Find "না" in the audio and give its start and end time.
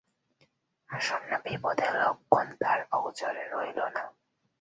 3.95-4.03